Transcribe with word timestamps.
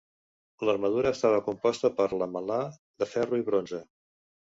L'armadura 0.67 1.11
estava 1.15 1.41
composta 1.49 1.91
per 1.99 2.07
lamel·lar 2.21 2.61
de 3.03 3.09
ferro 3.13 3.39
i 3.43 3.47
bronze. 3.51 3.83